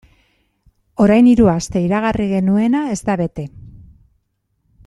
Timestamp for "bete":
3.25-3.47